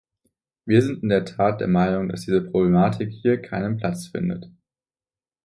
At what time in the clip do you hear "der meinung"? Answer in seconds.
1.61-2.09